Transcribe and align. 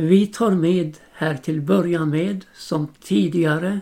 Vi 0.00 0.26
tar 0.26 0.50
med 0.50 0.96
här 1.12 1.34
till 1.34 1.60
början 1.60 2.10
med, 2.10 2.44
som 2.54 2.88
tidigare, 3.00 3.80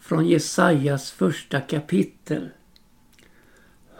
från 0.00 0.28
Jesajas 0.28 1.10
första 1.10 1.60
kapitel. 1.60 2.48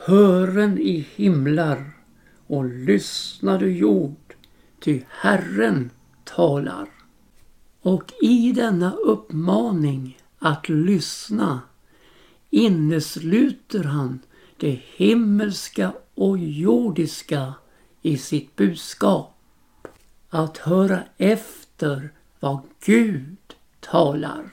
Hören 0.07 0.79
i 0.79 1.07
himlar 1.15 1.91
och 2.47 2.65
lyssna 2.65 3.59
du 3.59 3.73
jord, 3.73 4.35
ty 4.81 5.03
Herren 5.09 5.91
talar. 6.25 6.89
Och 7.81 8.13
i 8.23 8.53
denna 8.53 8.93
uppmaning 8.93 10.19
att 10.39 10.69
lyssna 10.69 11.61
innesluter 12.51 13.85
han 13.85 14.19
det 14.57 14.81
himmelska 14.97 15.93
och 16.15 16.39
jordiska 16.39 17.55
i 18.03 18.19
sitt 18.19 18.57
budskap. 18.57 19.38
Att 20.31 20.59
höra 20.59 21.03
efter 21.17 22.11
vad 22.41 22.61
Gud 22.85 23.37
talar. 23.81 24.45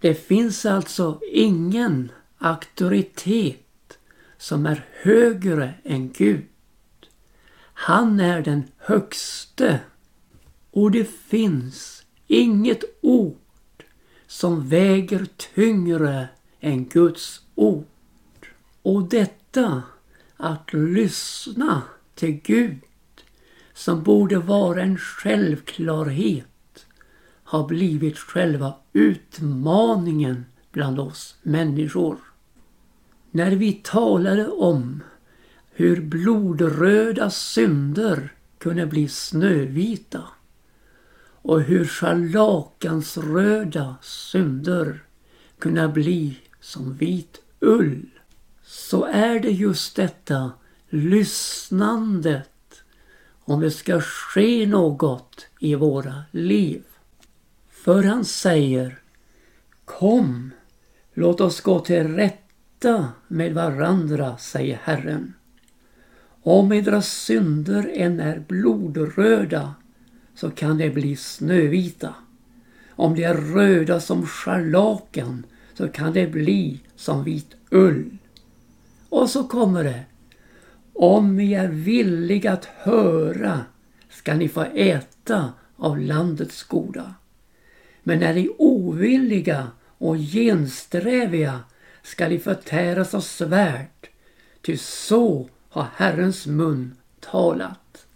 Det 0.00 0.14
finns 0.14 0.66
alltså 0.66 1.20
ingen 1.32 2.12
auktoritet 2.38 3.98
som 4.38 4.66
är 4.66 4.84
högre 5.02 5.74
än 5.84 6.12
Gud. 6.12 6.46
Han 7.72 8.20
är 8.20 8.42
den 8.42 8.62
högste 8.78 9.80
och 10.70 10.90
det 10.90 11.04
finns 11.04 12.04
inget 12.26 12.84
ord 13.00 13.36
som 14.26 14.68
väger 14.68 15.26
tyngre 15.54 16.28
än 16.60 16.84
Guds 16.84 17.40
ord. 17.54 17.86
Och 18.82 19.08
detta 19.08 19.82
att 20.36 20.72
lyssna 20.72 21.82
till 22.14 22.32
Gud 22.32 22.78
som 23.76 24.02
borde 24.02 24.38
vara 24.38 24.82
en 24.82 24.98
självklarhet 24.98 26.86
har 27.44 27.66
blivit 27.66 28.18
själva 28.18 28.74
utmaningen 28.92 30.44
bland 30.72 31.00
oss 31.00 31.36
människor. 31.42 32.18
När 33.30 33.50
vi 33.50 33.72
talade 33.72 34.48
om 34.48 35.02
hur 35.70 36.00
blodröda 36.00 37.30
synder 37.30 38.32
kunde 38.58 38.86
bli 38.86 39.08
snövita 39.08 40.22
och 41.42 41.62
hur 41.62 41.84
scharlakansröda 41.84 43.96
synder 44.02 45.02
kunna 45.58 45.88
bli 45.88 46.38
som 46.60 46.94
vit 46.94 47.40
ull 47.60 48.06
så 48.64 49.04
är 49.04 49.40
det 49.40 49.50
just 49.50 49.96
detta 49.96 50.52
lyssnandet 50.88 52.50
om 53.46 53.60
det 53.60 53.70
ska 53.70 54.00
ske 54.00 54.66
något 54.66 55.46
i 55.60 55.74
våra 55.74 56.24
liv. 56.30 56.82
För 57.70 58.02
han 58.02 58.24
säger 58.24 58.98
Kom, 59.84 60.50
låt 61.14 61.40
oss 61.40 61.60
gå 61.60 61.80
till 61.80 62.16
rätta 62.16 63.08
med 63.28 63.54
varandra, 63.54 64.36
säger 64.36 64.80
Herren. 64.82 65.34
Om 66.42 66.72
edra 66.72 67.02
synder 67.02 67.90
än 67.94 68.20
är 68.20 68.38
blodröda 68.38 69.74
så 70.34 70.50
kan 70.50 70.78
de 70.78 70.90
bli 70.90 71.16
snövita. 71.16 72.14
Om 72.90 73.14
de 73.14 73.24
är 73.24 73.34
röda 73.34 74.00
som 74.00 74.26
scharlakan 74.26 75.46
så 75.74 75.88
kan 75.88 76.12
de 76.12 76.26
bli 76.26 76.80
som 76.96 77.24
vit 77.24 77.54
ull. 77.70 78.18
Och 79.08 79.30
så 79.30 79.44
kommer 79.44 79.84
det. 79.84 80.04
Om 80.98 81.36
ni 81.36 81.52
är 81.52 81.68
villiga 81.68 82.52
att 82.52 82.64
höra 82.64 83.60
ska 84.10 84.34
ni 84.34 84.48
få 84.48 84.62
äta 84.62 85.52
av 85.76 85.98
landets 85.98 86.62
goda. 86.62 87.14
Men 88.02 88.22
är 88.22 88.34
ni 88.34 88.48
ovilliga 88.58 89.68
och 89.98 90.16
gensträviga 90.16 91.60
ska 92.02 92.28
ni 92.28 92.38
förtäras 92.38 93.14
av 93.14 93.20
svärd. 93.20 94.08
Ty 94.62 94.76
så 94.76 95.48
har 95.68 95.86
Herrens 95.94 96.46
mun 96.46 96.96
talat. 97.20 98.06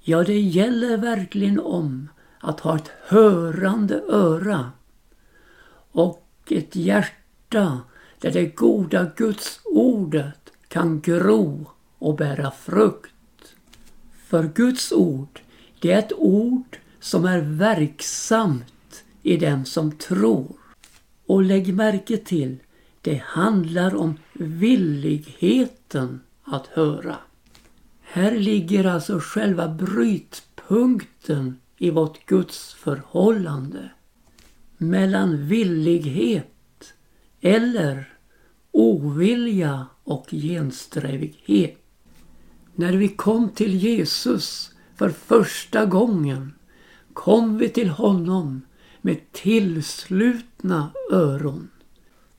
Ja, 0.00 0.22
det 0.22 0.40
gäller 0.40 0.96
verkligen 0.96 1.60
om 1.60 2.08
att 2.40 2.60
ha 2.60 2.76
ett 2.76 2.90
hörande 3.06 4.02
öra 4.08 4.72
och 5.92 6.26
ett 6.50 6.76
hjärta 6.76 7.80
där 8.18 8.30
det 8.30 8.46
goda 8.46 9.10
Guds 9.16 9.60
ordet 9.64 10.52
kan 10.68 11.00
gro 11.00 11.66
och 12.00 12.16
bära 12.16 12.50
frukt. 12.50 13.54
För 14.26 14.50
Guds 14.54 14.92
ord, 14.92 15.40
det 15.80 15.92
är 15.92 15.98
ett 15.98 16.12
ord 16.16 16.78
som 17.00 17.24
är 17.24 17.40
verksamt 17.40 19.04
i 19.22 19.36
den 19.36 19.66
som 19.66 19.92
tror. 19.92 20.56
Och 21.26 21.42
lägg 21.42 21.74
märke 21.74 22.16
till, 22.16 22.58
det 23.00 23.22
handlar 23.24 23.94
om 23.96 24.18
villigheten 24.32 26.20
att 26.44 26.66
höra. 26.66 27.16
Här 28.00 28.32
ligger 28.32 28.84
alltså 28.84 29.20
själva 29.20 29.68
brytpunkten 29.68 31.60
i 31.78 31.90
vårt 31.90 32.26
Guds 32.26 32.74
förhållande 32.74 33.90
mellan 34.76 35.46
villighet 35.46 36.94
eller 37.40 38.14
ovilja 38.70 39.86
och 40.04 40.26
gensträvighet. 40.30 41.79
När 42.80 42.92
vi 42.92 43.08
kom 43.08 43.48
till 43.48 43.74
Jesus 43.74 44.70
för 44.96 45.10
första 45.10 45.86
gången 45.86 46.54
kom 47.12 47.58
vi 47.58 47.68
till 47.68 47.88
honom 47.88 48.62
med 49.00 49.32
tillslutna 49.32 50.90
öron. 51.10 51.68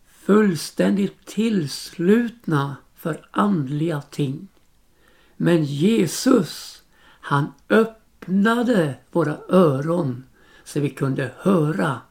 Fullständigt 0.07 1.25
tillslutna 1.25 2.75
för 2.95 3.27
andliga 3.31 4.01
ting. 4.01 4.47
Men 5.37 5.63
Jesus, 5.63 6.83
han 7.03 7.53
öppnade 7.69 8.95
våra 9.11 9.37
öron 9.49 10.23
så 10.63 10.79
vi 10.79 10.89
kunde 10.89 11.31
höra. 11.37 12.01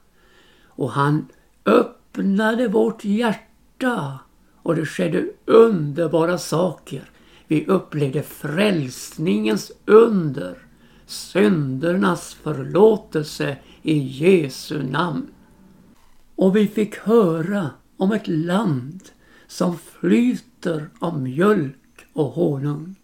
Och 0.67 0.91
han 0.91 1.29
öppnade 1.65 2.69
vårt 2.69 3.05
hjärta 3.05 4.19
och 4.63 4.77
det 4.77 4.87
skedde 4.87 5.27
underbara 5.45 6.39
saker. 6.39 7.11
Vi 7.50 7.66
upplevde 7.66 8.22
frälsningens 8.22 9.72
under, 9.84 10.59
syndernas 11.06 12.34
förlåtelse 12.34 13.56
i 13.83 13.99
Jesu 13.99 14.83
namn. 14.83 15.27
Och 16.37 16.56
vi 16.56 16.69
fick 16.69 16.97
höra 16.97 17.71
om 17.97 18.12
ett 18.12 18.28
land 18.28 19.03
som 19.47 19.78
flyter 19.78 20.91
av 20.99 21.22
mjölk 21.22 22.06
och 22.12 22.27
honung. 22.27 22.94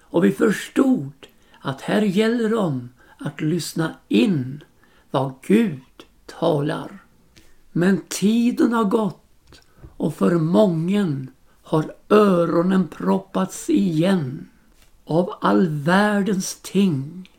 Och 0.00 0.24
vi 0.24 0.32
förstod 0.32 1.12
att 1.60 1.80
här 1.80 2.02
gäller 2.02 2.48
det 2.48 2.56
om 2.56 2.88
att 3.18 3.40
lyssna 3.40 3.94
in 4.08 4.64
vad 5.10 5.34
Gud 5.46 5.82
talar. 6.26 6.98
Men 7.72 8.00
tiden 8.08 8.72
har 8.72 8.84
gått 8.84 9.62
och 9.96 10.14
för 10.14 10.38
mången 10.38 11.30
har 11.70 11.94
öronen 12.08 12.88
proppats 12.88 13.70
igen 13.70 14.48
av 15.04 15.34
all 15.40 15.68
världens 15.68 16.60
ting 16.62 17.30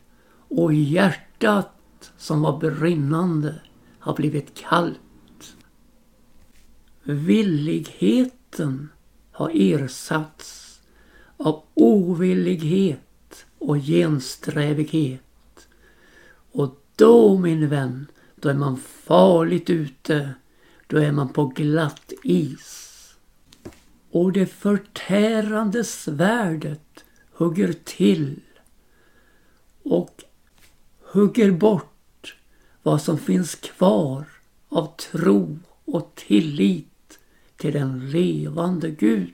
och 0.48 0.74
hjärtat 0.74 2.12
som 2.16 2.42
var 2.42 2.58
brinnande 2.58 3.54
har 3.98 4.14
blivit 4.14 4.54
kallt. 4.54 5.56
Villigheten 7.02 8.88
har 9.32 9.50
ersatts 9.54 10.80
av 11.36 11.62
ovillighet 11.74 13.46
och 13.58 13.76
gensträvighet. 13.76 15.68
Och 16.52 16.82
då 16.96 17.38
min 17.38 17.68
vän, 17.68 18.06
då 18.34 18.48
är 18.48 18.54
man 18.54 18.76
farligt 18.76 19.70
ute. 19.70 20.34
Då 20.86 20.96
är 20.98 21.12
man 21.12 21.28
på 21.28 21.46
glatt 21.46 22.12
is. 22.22 22.81
Och 24.12 24.32
det 24.32 24.46
förtärande 24.46 25.84
svärdet 25.84 27.04
hugger 27.32 27.72
till 27.72 28.40
och 29.82 30.24
hugger 31.00 31.50
bort 31.50 32.36
vad 32.82 33.02
som 33.02 33.18
finns 33.18 33.54
kvar 33.54 34.24
av 34.68 34.96
tro 34.96 35.58
och 35.84 36.12
tillit 36.14 37.18
till 37.56 37.72
den 37.72 38.10
levande 38.10 38.90
Gud. 38.90 39.32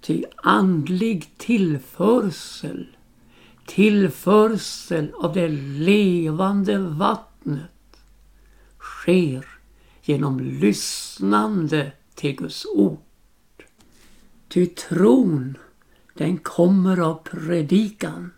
Till 0.00 0.26
andlig 0.36 1.30
tillförsel, 1.36 2.86
tillförsel 3.66 5.12
av 5.14 5.32
det 5.32 5.48
levande 5.78 6.78
vattnet 6.78 7.96
sker 8.78 9.46
genom 10.02 10.40
lyssnande 10.40 11.92
till 12.14 12.36
Guds 12.36 12.66
ord. 12.66 12.98
Ty 14.50 14.66
tron, 14.66 15.58
den 16.14 16.38
kommer 16.38 17.00
av 17.00 17.14
predikan 17.14 18.30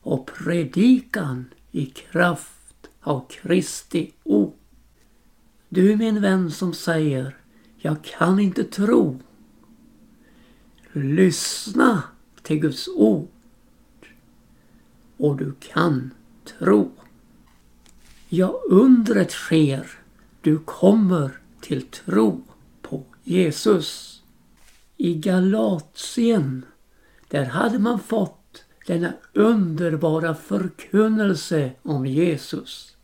och 0.00 0.26
predikan 0.26 1.44
i 1.70 1.86
kraft 1.86 2.88
av 3.00 3.28
Kristi 3.28 4.12
ord. 4.22 4.54
Du 5.68 5.96
min 5.96 6.20
vän 6.20 6.50
som 6.50 6.74
säger, 6.74 7.36
jag 7.78 8.04
kan 8.04 8.40
inte 8.40 8.64
tro. 8.64 9.20
Lyssna 10.92 12.02
till 12.42 12.58
Guds 12.58 12.88
ord 12.88 13.28
och 15.16 15.36
du 15.36 15.54
kan 15.60 16.10
tro. 16.44 16.92
Ja, 18.28 18.60
undret 18.68 19.30
sker. 19.30 19.90
Du 20.40 20.58
kommer 20.58 21.40
till 21.60 21.82
tro 21.82 22.42
på 22.82 23.04
Jesus. 23.24 24.11
I 25.04 25.14
Galatien, 25.14 26.64
där 27.28 27.44
hade 27.44 27.78
man 27.78 28.00
fått 28.00 28.64
denna 28.86 29.12
underbara 29.32 30.34
förkunnelse 30.34 31.72
om 31.82 32.06
Jesus. 32.06 32.96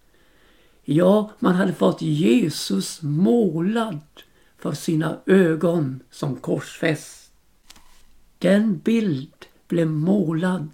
Ja, 0.84 1.30
man 1.38 1.54
hade 1.54 1.72
fått 1.72 2.02
Jesus 2.02 3.02
målad 3.02 4.00
för 4.58 4.72
sina 4.72 5.18
ögon 5.26 6.00
som 6.10 6.36
korsfäst. 6.36 7.32
Den 8.38 8.78
bild 8.78 9.46
blev 9.68 9.86
målad 9.86 10.70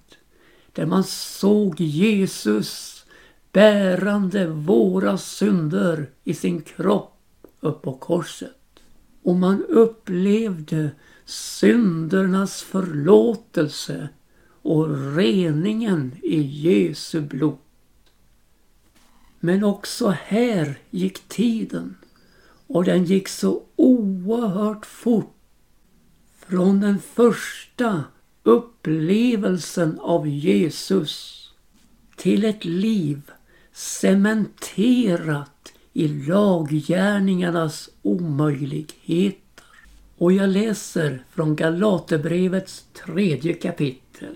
där 0.73 0.87
man 0.87 1.05
såg 1.05 1.81
Jesus 1.81 3.05
bärande 3.53 4.47
våra 4.47 5.19
synder 5.19 6.11
i 6.25 6.35
sin 6.35 6.62
kropp 6.62 7.17
upp 7.61 7.82
på 7.82 7.93
korset. 7.93 8.56
Och 9.23 9.35
man 9.35 9.65
upplevde 9.65 10.91
syndernas 11.25 12.62
förlåtelse 12.62 14.09
och 14.62 15.15
reningen 15.17 16.17
i 16.23 16.41
Jesu 16.41 17.21
blod. 17.21 17.59
Men 19.41 19.65
också 19.65 20.09
här 20.09 20.79
gick 20.91 21.29
tiden 21.29 21.97
och 22.67 22.85
den 22.85 23.05
gick 23.05 23.29
så 23.29 23.62
oerhört 23.76 24.87
fort. 24.87 25.31
Från 26.38 26.81
den 26.81 26.99
första 26.99 28.05
upplevelsen 28.43 30.00
av 30.00 30.29
Jesus 30.29 31.41
till 32.17 32.44
ett 32.44 32.65
liv 32.65 33.31
cementerat 33.73 35.73
i 35.93 36.09
laggärningarnas 36.09 37.91
omöjligheter. 38.03 39.44
Och 40.25 40.32
jag 40.32 40.50
läser 40.50 41.25
från 41.31 41.56
Galaterbrevets 41.56 42.87
tredje 42.93 43.55
kapitel. 43.55 44.35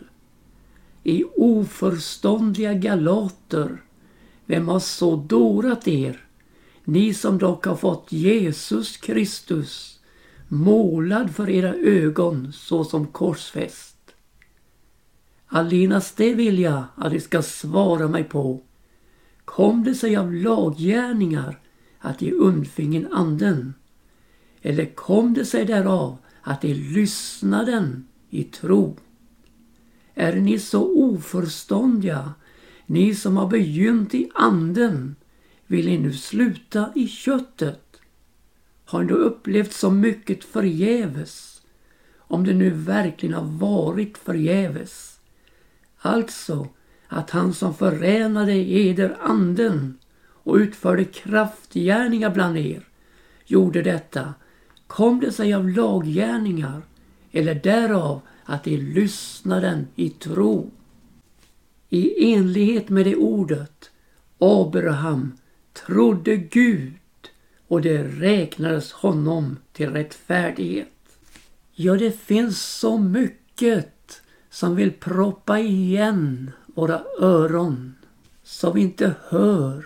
I 1.03 1.25
oförståndiga 1.37 2.75
galater, 2.75 3.83
vem 4.47 4.69
har 4.69 4.81
så 4.81 5.17
dårat 5.17 5.89
er? 5.89 6.25
Ni 6.85 7.15
som 7.15 7.39
dock 7.39 7.67
har 7.67 7.77
fått 7.77 8.13
Jesus 8.13 8.97
Kristus 8.97 10.01
målad 10.49 11.35
för 11.35 11.51
era 11.51 11.75
ögon 11.75 12.53
såsom 12.53 13.07
korsfäst. 13.07 14.15
Allenast 15.47 16.17
det 16.17 16.35
vill 16.35 16.59
jag 16.59 16.85
att 16.95 17.13
de 17.13 17.21
ska 17.21 17.43
svara 17.43 18.09
mig 18.09 18.25
på. 18.25 18.61
Kom 19.45 19.85
det 19.85 19.95
sig 19.95 20.17
av 20.17 20.35
laggärningar 20.35 21.61
att 21.99 22.19
de 22.19 22.33
undfingen 22.33 23.13
anden? 23.13 23.75
Eller 24.69 24.87
kom 24.87 25.35
det 25.35 25.45
sig 25.45 25.65
därav 25.65 26.19
att 26.43 26.61
de 26.61 26.75
lyssnade 26.75 27.93
i 28.31 28.45
tro? 28.45 28.97
Är 30.15 30.37
ni 30.37 30.59
så 30.59 30.95
oförståndiga, 30.97 32.35
ni 32.87 33.15
som 33.15 33.37
har 33.37 33.47
begynt 33.47 34.15
i 34.15 34.31
anden, 34.35 35.17
vill 35.67 35.87
ni 35.87 35.99
nu 35.99 36.13
sluta 36.13 36.93
i 36.95 37.09
köttet? 37.09 38.01
Har 38.85 39.03
ni 39.03 39.09
då 39.09 39.15
upplevt 39.15 39.73
så 39.73 39.91
mycket 39.91 40.45
förgäves? 40.45 41.63
Om 42.17 42.45
det 42.45 42.55
nu 42.55 42.71
verkligen 42.71 43.35
har 43.35 43.59
varit 43.59 44.19
förgäves. 44.19 45.21
Alltså 45.99 46.69
att 47.07 47.31
han 47.31 47.55
som 47.55 47.75
förenade 47.75 48.53
eder 48.53 49.17
anden 49.21 49.99
och 50.21 50.55
utförde 50.55 51.05
kraftgärningar 51.05 52.31
bland 52.31 52.59
er 52.59 52.89
gjorde 53.47 53.83
detta. 53.83 54.35
Kom 54.89 55.21
det 55.21 55.33
sig 55.33 55.55
av 55.55 55.69
laggärningar 55.69 56.83
eller 57.33 57.55
därav 57.55 58.21
att 58.45 58.65
de 58.65 58.77
lyssnade 58.77 59.85
i 59.95 60.11
tro? 60.11 60.71
I 61.89 62.33
enlighet 62.33 62.89
med 62.89 63.07
det 63.07 63.17
ordet 63.17 63.91
Abraham 64.39 65.33
trodde 65.87 66.37
Gud 66.37 66.95
och 67.69 67.83
det 67.83 68.03
räknades 68.03 68.93
honom 68.93 69.57
till 69.73 69.91
rättfärdighet. 69.91 70.89
Ja, 71.73 71.97
det 71.97 72.21
finns 72.21 72.63
så 72.63 72.99
mycket 72.99 74.23
som 74.51 74.77
vill 74.77 74.93
proppa 74.93 75.59
igen 75.59 76.51
våra 76.67 77.03
öron 77.21 77.95
Som 78.43 78.75
vi 78.75 78.81
inte 78.81 79.15
hör 79.29 79.85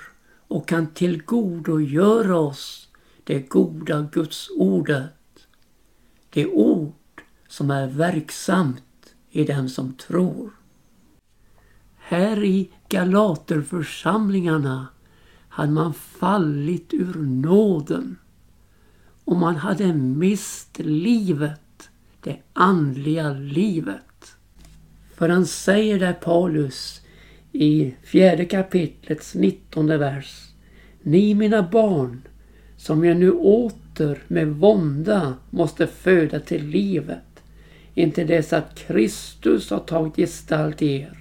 och 0.49 0.69
kan 0.69 0.87
tillgodogöra 0.87 2.39
oss 2.39 2.89
det 3.25 3.41
goda 3.41 4.09
Guds 4.13 4.49
ordet. 4.57 5.47
Det 6.31 6.47
ord 6.47 7.23
som 7.49 7.71
är 7.71 7.87
verksamt 7.87 9.15
i 9.31 9.45
den 9.45 9.69
som 9.69 9.95
tror. 9.95 10.51
Här 11.97 12.45
i 12.45 12.71
Galaterförsamlingarna 12.89 14.87
hade 15.49 15.73
man 15.73 15.95
fallit 15.95 16.95
ur 16.95 17.15
nåden 17.15 18.19
och 19.25 19.37
man 19.37 19.57
hade 19.57 19.93
mist 19.93 20.79
livet, 20.79 21.91
det 22.21 22.39
andliga 22.53 23.33
livet. 23.33 24.37
För 25.15 25.29
han 25.29 25.47
säger 25.47 25.99
där 25.99 26.13
Paulus 26.13 27.03
i 27.53 27.95
fjärde 28.03 28.45
kapitlets 28.45 29.35
nittonde 29.35 29.99
vers. 29.99 30.49
Ni 31.03 31.35
mina 31.35 31.63
barn, 31.63 32.23
som 32.83 33.05
jag 33.05 33.17
nu 33.17 33.31
åter 33.33 34.19
med 34.29 34.49
vånda 34.49 35.35
måste 35.51 35.87
föda 35.87 36.41
till 36.41 36.67
livet, 36.67 37.43
intill 37.95 38.27
dess 38.27 38.53
att 38.53 38.79
Kristus 38.79 39.71
har 39.71 39.79
tagit 39.79 40.17
gestalt 40.17 40.83
i 40.83 41.01
er. 41.01 41.19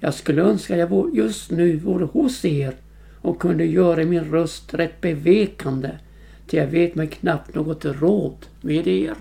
Jag 0.00 0.14
skulle 0.14 0.42
önska 0.42 0.74
att 0.74 0.90
jag 0.90 1.16
just 1.16 1.50
nu 1.50 1.76
vore 1.76 2.04
hos 2.04 2.44
er 2.44 2.74
och 3.20 3.40
kunde 3.40 3.64
göra 3.64 4.04
min 4.04 4.24
röst 4.24 4.74
rätt 4.74 5.00
bevekande, 5.00 5.98
till 6.46 6.58
jag 6.58 6.66
vet 6.66 6.94
mig 6.94 7.06
knappt 7.06 7.54
något 7.54 7.84
råd 7.84 8.46
med 8.60 8.86
er. 8.86 9.14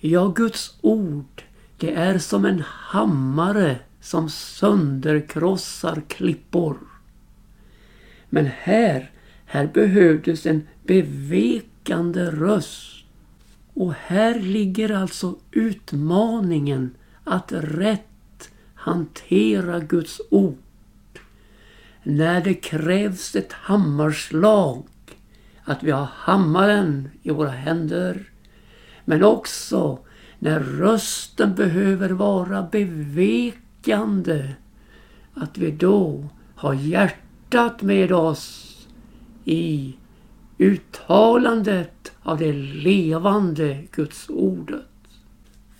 Ja, 0.00 0.32
Guds 0.36 0.78
ord 0.80 1.42
det 1.78 1.94
är 1.94 2.18
som 2.18 2.44
en 2.44 2.62
hammare 2.66 3.76
som 4.00 4.30
sönderkrossar 4.30 6.02
klippor. 6.08 6.76
Men 8.28 8.46
här, 8.46 9.11
här 9.52 9.66
behövdes 9.66 10.46
en 10.46 10.68
bevekande 10.86 12.30
röst. 12.30 13.04
Och 13.74 13.94
här 13.94 14.40
ligger 14.40 14.92
alltså 14.92 15.36
utmaningen 15.50 16.94
att 17.24 17.52
rätt 17.52 18.50
hantera 18.74 19.80
Guds 19.80 20.20
ord. 20.30 20.58
När 22.02 22.40
det 22.40 22.54
krävs 22.54 23.36
ett 23.36 23.52
hammarslag, 23.52 24.84
att 25.64 25.82
vi 25.82 25.90
har 25.90 26.08
hammaren 26.12 27.08
i 27.22 27.30
våra 27.30 27.50
händer, 27.50 28.30
men 29.04 29.24
också 29.24 29.98
när 30.38 30.60
rösten 30.60 31.54
behöver 31.54 32.10
vara 32.10 32.62
bevekande, 32.62 34.54
att 35.34 35.58
vi 35.58 35.70
då 35.70 36.28
har 36.54 36.74
hjärtat 36.74 37.82
med 37.82 38.12
oss 38.12 38.71
i 39.44 39.94
uttalandet 40.58 42.12
av 42.22 42.38
det 42.38 42.52
levande 42.52 43.84
Guds 43.92 44.28
ordet. 44.28 44.86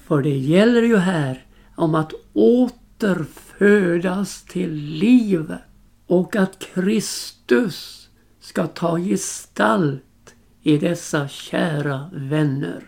För 0.05 0.23
det 0.23 0.37
gäller 0.37 0.83
ju 0.83 0.97
här 0.97 1.47
om 1.75 1.95
att 1.95 2.13
återfödas 2.33 4.43
till 4.43 4.75
livet 4.75 5.61
och 6.07 6.37
att 6.37 6.59
Kristus 6.59 8.09
ska 8.41 8.67
ta 8.67 8.99
gestalt 8.99 10.35
i 10.63 10.79
dessa 10.79 11.29
kära 11.29 12.11
vänner. 12.13 12.85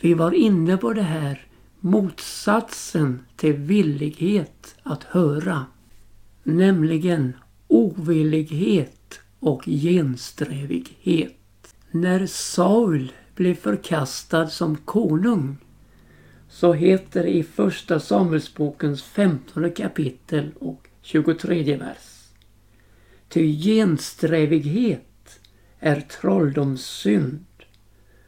Vi 0.00 0.14
var 0.14 0.32
inne 0.32 0.76
på 0.76 0.92
det 0.92 1.02
här 1.02 1.46
motsatsen 1.80 3.24
till 3.36 3.52
villighet 3.52 4.74
att 4.82 5.02
höra. 5.02 5.66
Nämligen 6.42 7.32
ovillighet 7.68 9.03
och 9.44 9.64
gensträvighet. 9.64 11.36
När 11.90 12.26
Saul 12.26 13.12
blev 13.34 13.54
förkastad 13.54 14.46
som 14.46 14.76
konung 14.76 15.56
så 16.48 16.72
heter 16.72 17.22
det 17.22 17.36
i 17.36 17.42
första 17.42 18.00
Samuelsbokens 18.00 19.02
femtonde 19.02 19.70
kapitel 19.70 20.50
och 20.60 20.88
23 21.02 21.76
vers. 21.76 22.28
Ty 23.28 23.56
gensträvighet 23.56 25.40
är 25.78 26.00
trolldomssynd 26.00 27.46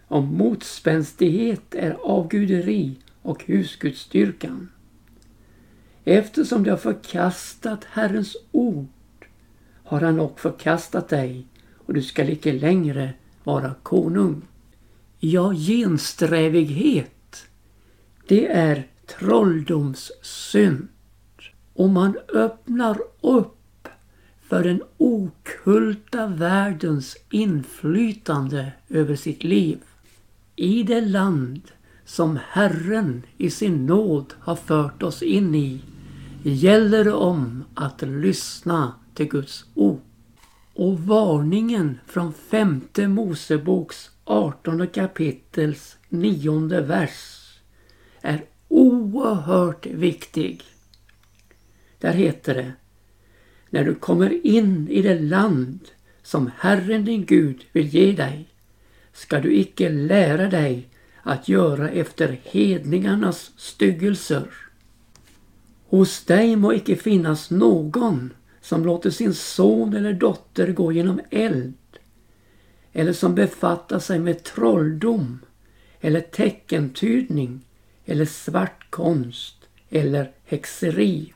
och 0.09 0.23
motspänstighet 0.23 1.75
är 1.75 1.97
avguderi 2.03 2.97
och 3.23 3.45
husgudsdyrkan. 3.45 4.69
Eftersom 6.05 6.63
de 6.63 6.71
har 6.71 6.77
förkastat 6.77 7.85
Herrens 7.85 8.37
ord 8.53 8.89
har 9.87 10.01
han 10.01 10.21
också 10.21 10.51
förkastat 10.51 11.09
dig 11.09 11.47
och 11.87 11.95
du 11.95 12.03
skall 12.03 12.29
icke 12.29 12.53
längre 12.53 13.15
vara 13.45 13.75
konung. 13.83 14.43
Ja, 15.19 15.53
gensträvighet, 15.53 17.47
det 18.29 18.47
är 18.47 18.87
trolldomssynd. 19.07 20.89
Och 21.75 21.89
man 21.89 22.17
öppnar 22.35 22.99
upp 23.21 23.89
för 24.49 24.65
den 24.65 24.83
okulta 24.97 26.27
världens 26.27 27.17
inflytande 27.31 28.73
över 28.89 29.17
sitt 29.17 29.45
liv. 29.45 29.79
I 30.57 30.83
det 30.83 31.01
land 31.01 31.63
som 32.05 32.39
Herren 32.49 33.23
i 33.39 33.51
sin 33.51 33.87
nåd 33.87 34.35
har 34.39 34.57
fört 34.57 35.03
oss 35.03 35.23
in 35.23 35.55
i 35.55 35.81
gäller 36.43 37.05
det 37.05 37.13
om 37.13 37.65
att 37.75 38.03
lyssna 38.03 38.93
till 39.17 39.29
Guds 39.29 39.65
ord. 39.75 40.01
Och 40.75 41.01
varningen 41.01 41.99
från 42.07 42.33
femte 42.33 43.09
Moseboks 43.09 44.11
18 44.25 44.89
kapitels 44.89 45.97
nionde 46.09 46.81
vers 46.81 47.37
är 48.21 48.45
oerhört 48.69 49.87
viktig. 49.87 50.63
Där 51.99 52.13
heter 52.13 52.55
det 52.55 52.73
När 53.71 53.85
du 53.85 53.95
kommer 53.95 54.47
in 54.47 54.89
i 54.89 55.03
det 55.03 55.21
land 55.21 55.81
som 56.23 56.51
Herren 56.59 57.05
din 57.05 57.27
Gud 57.27 57.65
vill 57.73 57.87
ge 57.87 58.13
dig 58.13 58.49
ska 59.13 59.41
du 59.41 59.55
icke 59.55 59.89
lära 59.89 60.51
dig 60.51 60.89
att 61.23 61.49
göra 61.49 61.91
efter 61.91 62.39
hedningarnas 62.43 63.53
styggelser. 63.57 64.47
Hos 65.87 66.25
dig 66.25 66.57
må 66.57 66.73
icke 66.73 66.97
finnas 66.97 67.51
någon 67.51 68.33
som 68.67 68.85
låter 68.85 69.11
sin 69.11 69.35
son 69.35 69.95
eller 69.95 70.13
dotter 70.13 70.73
gå 70.73 70.93
genom 70.93 71.21
eld 71.31 71.75
eller 72.93 73.13
som 73.13 73.35
befattar 73.35 73.99
sig 73.99 74.19
med 74.19 74.45
trolldom 74.45 75.39
eller 76.01 76.21
teckentydning 76.21 77.65
eller 78.05 78.25
svart 78.25 78.91
konst 78.91 79.57
eller 79.91 80.33
häxeri. 80.45 81.33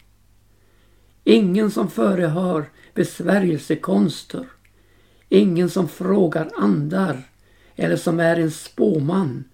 Ingen 1.25 1.71
som 1.71 1.91
förehör 1.91 2.71
besvärjelsekonster, 2.95 4.47
ingen 5.29 5.71
som 5.71 5.89
frågar 5.89 6.51
andar 6.57 7.23
eller 7.77 7.97
som 7.97 8.21
är 8.21 8.37
en 8.37 8.51
spåman 8.51 9.45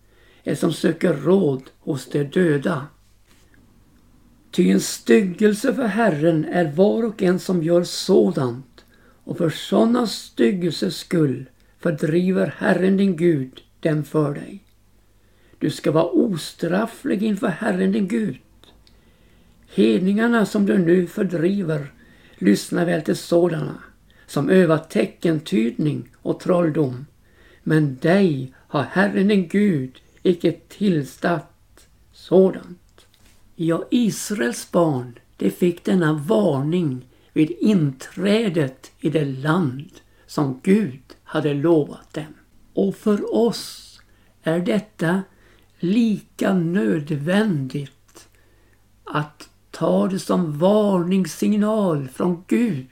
eller 0.45 0.56
som 0.56 0.73
söker 0.73 1.14
råd 1.14 1.62
hos 1.80 2.11
de 2.11 2.25
döda. 2.25 2.87
Ty 4.56 4.70
en 4.70 4.80
styggelse 4.80 5.75
för 5.75 5.86
Herren 5.86 6.44
är 6.44 6.72
var 6.72 7.02
och 7.02 7.22
en 7.22 7.38
som 7.38 7.62
gör 7.62 7.84
sådant 7.84 8.84
och 9.25 9.38
för 9.38 9.50
sådana 9.50 10.06
styggelses 10.06 10.96
skull 10.96 11.44
fördriver 11.78 12.54
Herren 12.58 12.96
din 12.96 13.16
Gud 13.16 13.62
dem 13.80 14.04
för 14.04 14.34
dig. 14.34 14.64
Du 15.58 15.70
ska 15.70 15.92
vara 15.92 16.04
ostrafflig 16.04 17.22
inför 17.22 17.48
Herren 17.48 17.92
din 17.92 18.08
Gud. 18.08 18.38
Hedningarna 19.75 20.46
som 20.46 20.66
du 20.66 20.78
nu 20.78 21.06
fördriver 21.06 21.92
lyssnar 22.38 22.86
väl 22.86 23.02
till 23.02 23.16
sådana 23.16 23.82
som 24.26 24.50
övar 24.50 24.78
teckentydning 24.78 26.08
och 26.16 26.40
trolldom. 26.40 27.06
Men 27.62 27.96
dig 27.96 28.54
har 28.56 28.82
Herren 28.82 29.28
din 29.28 29.48
Gud 29.48 30.00
icke 30.22 30.52
tillstatt 30.68 31.86
sådant. 32.12 32.86
Ja, 33.58 33.84
Israels 33.90 34.70
barn, 34.70 35.18
de 35.36 35.50
fick 35.50 35.84
denna 35.84 36.12
varning 36.12 37.06
vid 37.32 37.50
inträdet 37.50 38.92
i 39.00 39.10
det 39.10 39.25
land 39.25 39.90
som 40.26 40.60
Gud 40.62 41.02
hade 41.25 41.54
lovat 41.54 42.14
dem. 42.14 42.34
Och 42.72 42.94
för 42.94 43.34
oss 43.34 44.00
är 44.42 44.60
detta 44.60 45.22
lika 45.78 46.54
nödvändigt 46.54 48.28
att 49.04 49.48
ta 49.70 50.08
det 50.08 50.18
som 50.18 50.58
varningssignal 50.58 52.08
från 52.08 52.44
Gud. 52.46 52.86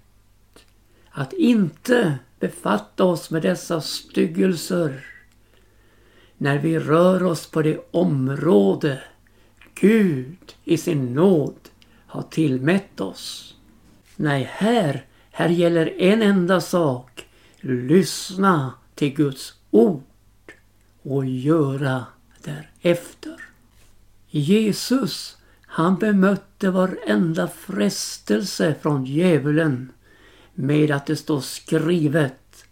Att 1.10 1.32
inte 1.32 2.18
befatta 2.40 3.04
oss 3.04 3.30
med 3.30 3.42
dessa 3.42 3.80
styggelser 3.80 5.04
när 6.38 6.58
vi 6.58 6.78
rör 6.78 7.22
oss 7.22 7.50
på 7.50 7.62
det 7.62 7.80
område 7.90 9.02
Gud 9.74 10.54
i 10.64 10.76
sin 10.76 11.14
nåd 11.14 11.56
har 12.06 12.22
tillmätt 12.22 13.00
oss. 13.00 13.56
Nej, 14.16 14.50
här, 14.52 15.06
här 15.30 15.48
gäller 15.48 16.00
en 16.00 16.22
enda 16.22 16.60
sak. 16.60 17.26
Lyssna 17.60 18.74
till 18.94 19.14
Guds 19.14 19.54
ord 19.70 20.02
och 21.02 21.26
göra 21.26 22.06
därefter. 22.42 23.48
Jesus, 24.30 25.36
han 25.66 25.98
bemötte 25.98 26.70
varenda 26.70 27.48
frestelse 27.48 28.74
från 28.82 29.04
djävulen 29.04 29.92
med 30.54 30.90
att 30.90 31.06
det 31.06 31.16
står 31.16 31.40
skrivet 31.40 32.64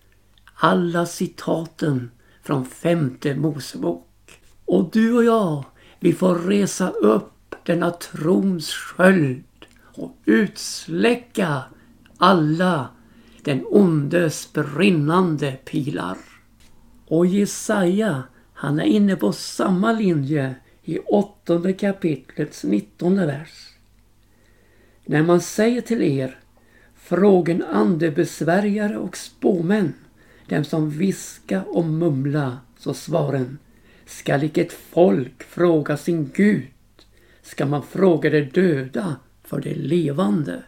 alla 0.54 1.06
citaten 1.06 2.10
från 2.42 2.66
femte 2.66 3.34
Mosebok. 3.34 4.40
Och 4.64 4.90
du 4.90 5.12
och 5.12 5.24
jag, 5.24 5.64
vi 6.02 6.12
får 6.12 6.34
resa 6.34 6.90
upp 6.90 7.54
denna 7.62 7.90
trons 7.90 8.70
sköld 8.70 9.44
och 9.82 10.16
utsläcka 10.24 11.62
alla 12.16 12.88
den 13.42 13.64
ondes 13.66 14.52
brinnande 14.52 15.52
pilar. 15.64 16.16
Och 17.06 17.26
Jesaja, 17.26 18.22
han 18.52 18.80
är 18.80 18.84
inne 18.84 19.16
på 19.16 19.32
samma 19.32 19.92
linje 19.92 20.54
i 20.84 20.98
åttonde 20.98 21.72
kapitlets 21.72 22.64
nittonde 22.64 23.26
vers. 23.26 23.68
När 25.04 25.22
man 25.22 25.40
säger 25.40 25.80
till 25.80 26.02
er, 26.02 26.38
frågen 26.96 27.64
andebesvärjare 27.72 28.98
och 28.98 29.16
spåmän, 29.16 29.94
dem 30.48 30.64
som 30.64 30.90
viska 30.90 31.62
och 31.62 31.84
mumla, 31.84 32.58
så 32.78 32.94
svaren, 32.94 33.58
Skall 34.18 34.44
icke 34.44 34.60
ett 34.60 34.72
folk 34.90 35.42
fråga 35.42 35.96
sin 35.96 36.30
Gud? 36.34 36.68
Ska 37.42 37.66
man 37.66 37.82
fråga 37.82 38.30
de 38.30 38.40
döda 38.42 39.16
för 39.44 39.60
de 39.60 39.74
levande? 39.74 40.62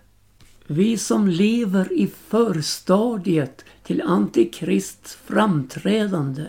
Vi 0.66 0.98
som 0.98 1.28
lever 1.28 1.92
i 1.92 2.06
förstadiet 2.28 3.64
till 3.82 4.02
Antikrists 4.02 5.14
framträdande, 5.14 6.44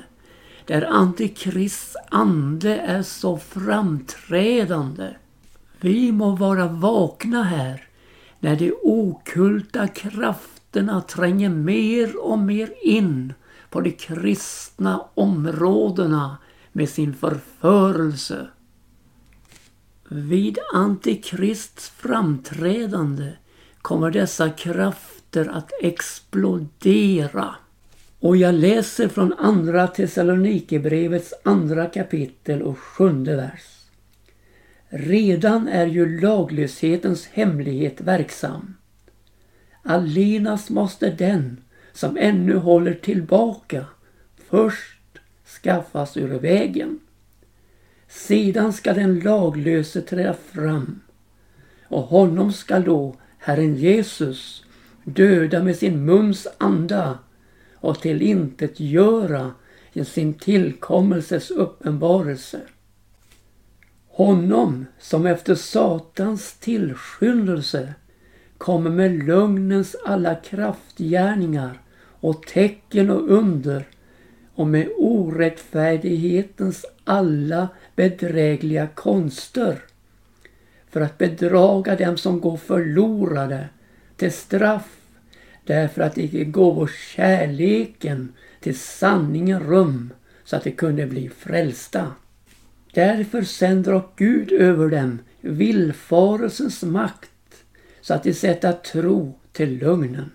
där 0.66 0.82
Antikrists 0.82 1.96
ande 2.10 2.75
är 2.78 3.02
så 3.02 3.38
framträdande. 3.38 5.10
Vi 5.80 6.12
må 6.12 6.36
vara 6.36 6.68
vakna 6.68 7.44
här 7.44 7.88
när 8.40 8.56
de 8.56 8.74
okulta 8.84 9.88
krafterna 9.88 11.02
tränger 11.02 11.50
mer 11.50 12.25
och 12.25 12.40
mer 12.40 12.74
in 12.84 13.34
på 13.70 13.82
de 13.82 13.92
kristna 13.92 15.06
områdena 15.14 16.38
med 16.75 16.89
sin 16.89 17.13
förförelse. 17.13 18.48
Vid 20.10 20.58
Antikrists 20.74 21.89
framträdande 21.89 23.32
kommer 23.82 24.12
dessa 24.12 24.50
krafter 24.50 25.48
att 25.48 25.72
explodera. 25.82 27.55
Och 28.20 28.38
jag 28.38 28.55
läser 28.55 29.08
från 29.08 29.34
andra 29.34 29.88
Thessalonikerbrevets 29.88 31.34
andra 31.44 31.86
kapitel 31.86 32.62
och 32.62 32.79
sjunde 32.79 33.36
vers. 33.36 33.82
Redan 34.89 35.67
är 35.67 35.88
ju 35.88 36.20
laglöshetens 36.20 37.25
hemlighet 37.25 38.01
verksam. 38.01 38.75
Allenast 39.84 40.70
måste 40.70 41.10
den 41.10 41.63
som 41.94 42.17
ännu 42.17 42.55
håller 42.55 42.94
tillbaka 42.94 43.86
först 44.50 44.95
skaffas 45.46 46.18
ur 46.18 46.40
vägen. 46.40 47.00
Sedan 48.08 48.74
skall 48.74 48.96
den 48.96 49.20
laglöse 49.20 50.02
träda 50.02 50.34
fram 50.34 51.02
och 51.88 52.02
honom 52.02 52.54
skall 52.54 52.84
då 52.84 53.16
Herren 53.38 53.75
Jesus 53.75 54.66
döda 55.04 55.64
med 55.64 55.75
sin 55.75 56.06
muns 56.06 56.48
anda 56.58 57.20
och 57.75 58.02
till 58.02 58.22
intet 58.22 58.80
göra 58.80 59.52
i 59.94 60.06
sin 60.06 60.34
tillkommelses 60.34 61.52
uppenbarelse. 61.52 62.62
Honom 64.08 64.86
som 65.00 65.25
efter 65.25 65.56
Satans 65.56 66.54
tillskyndelse 66.54 67.94
kommer 68.58 68.90
med 68.90 69.28
lögnens 69.28 69.96
alla 70.06 70.36
kraftgärningar 70.36 71.82
och 72.20 72.48
tecken 72.48 73.10
och 73.10 73.30
under 73.30 73.88
och 74.56 74.68
med 74.68 74.90
orättfärdighetens 74.98 76.86
alla 77.04 77.68
bedrägliga 77.96 78.88
konster 78.88 79.80
för 80.90 81.02
att 81.02 81.18
bedraga 81.18 81.96
dem 81.96 82.18
som 82.18 82.40
går 82.40 82.58
förlorade 82.58 83.70
till 84.18 84.32
straff 84.32 84.98
därför 85.64 86.02
att 86.02 86.16
de 86.16 86.22
icke 86.22 86.44
gåvo 86.44 86.88
kärleken 86.88 88.34
till 88.60 88.80
sanningen 88.80 89.60
rum 89.60 90.14
så 90.44 90.56
att 90.56 90.64
de 90.64 90.72
kunde 90.72 91.06
bli 91.06 91.30
frälsta. 91.30 92.12
Därför 92.94 93.42
sänder 93.42 93.94
och 93.94 94.14
Gud 94.16 94.52
över 94.52 94.90
dem 94.90 95.20
villfarelsens 95.42 96.84
makt 96.84 97.30
så 98.02 98.14
att 98.14 98.24
de 98.24 98.34
sätta 98.34 98.74
tro 98.74 99.40
till 99.52 99.78
lögnen 99.78 100.32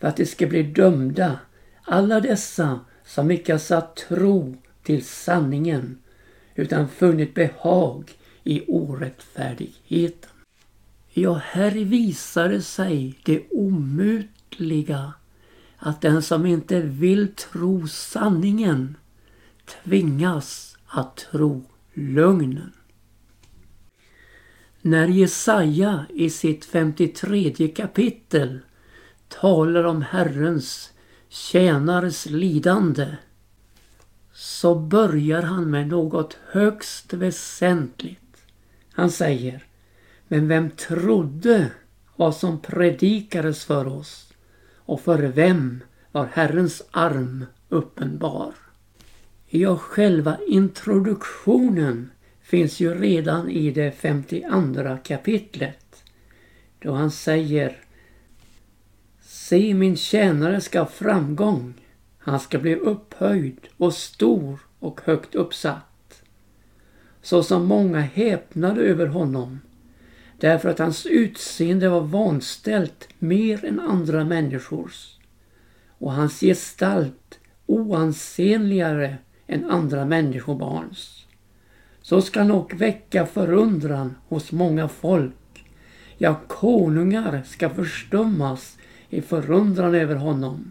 för 0.00 0.08
att 0.08 0.16
de 0.16 0.26
ska 0.26 0.46
bli 0.46 0.62
dömda 0.62 1.38
alla 1.84 2.20
dessa 2.20 2.80
som 3.04 3.30
icke 3.30 3.52
har 3.52 3.58
satt 3.58 3.96
tro 3.96 4.56
till 4.82 5.04
sanningen 5.04 5.98
utan 6.54 6.88
funnit 6.88 7.34
behag 7.34 8.12
i 8.44 8.64
orättfärdigheten. 8.66 10.30
Ja, 11.10 11.40
här 11.44 11.70
visar 11.70 12.48
det 12.48 12.62
sig 12.62 13.14
det 13.24 13.42
omutliga 13.50 15.12
att 15.76 16.00
den 16.00 16.22
som 16.22 16.46
inte 16.46 16.80
vill 16.80 17.34
tro 17.34 17.88
sanningen 17.88 18.96
tvingas 19.66 20.76
att 20.86 21.16
tro 21.16 21.62
lögnen. 21.94 22.72
När 24.80 25.06
Jesaja 25.08 26.06
i 26.14 26.30
sitt 26.30 26.64
53 26.64 27.68
kapitel 27.68 28.58
talar 29.28 29.84
om 29.84 30.02
Herrens 30.02 30.92
tjänares 31.34 32.26
lidande 32.26 33.16
så 34.32 34.74
börjar 34.74 35.42
han 35.42 35.70
med 35.70 35.88
något 35.88 36.38
högst 36.50 37.12
väsentligt. 37.12 38.36
Han 38.92 39.10
säger 39.10 39.64
Men 40.28 40.48
vem 40.48 40.70
trodde 40.70 41.70
vad 42.16 42.36
som 42.36 42.60
predikades 42.60 43.64
för 43.64 43.86
oss 43.86 44.32
och 44.76 45.00
för 45.00 45.18
vem 45.18 45.80
var 46.12 46.28
Herrens 46.32 46.82
arm 46.90 47.46
uppenbar? 47.68 48.54
Ja, 49.46 49.76
själva 49.76 50.38
introduktionen 50.48 52.10
finns 52.42 52.80
ju 52.80 52.94
redan 52.94 53.50
i 53.50 53.70
det 53.70 53.92
52 53.92 54.98
kapitlet. 55.04 56.04
Då 56.78 56.92
han 56.92 57.10
säger 57.10 57.83
Se 59.48 59.74
min 59.74 59.96
tjänare 59.96 60.60
ska 60.60 60.78
ha 60.78 60.86
framgång. 60.86 61.74
Han 62.18 62.40
ska 62.40 62.58
bli 62.58 62.74
upphöjd 62.74 63.58
och 63.76 63.94
stor 63.94 64.58
och 64.78 65.00
högt 65.04 65.34
uppsatt. 65.34 66.22
Så 67.22 67.42
som 67.42 67.66
många 67.66 68.00
häpnade 68.00 68.80
över 68.80 69.06
honom 69.06 69.60
därför 70.40 70.68
att 70.68 70.78
hans 70.78 71.06
utseende 71.06 71.88
var 71.88 72.00
vanställt 72.00 73.08
mer 73.18 73.64
än 73.64 73.80
andra 73.80 74.24
människors 74.24 75.18
och 75.98 76.12
hans 76.12 76.40
gestalt 76.40 77.38
oansenligare 77.66 79.16
än 79.46 79.70
andra 79.70 80.04
människobarns. 80.04 81.26
Så 82.02 82.22
ska 82.22 82.42
han 82.42 82.66
väcka 82.72 83.26
förundran 83.26 84.14
hos 84.28 84.52
många 84.52 84.88
folk. 84.88 85.64
Ja, 86.18 86.40
konungar 86.48 87.42
ska 87.46 87.70
förstummas 87.70 88.76
i 89.14 89.22
förundran 89.22 89.94
över 89.94 90.14
honom. 90.14 90.70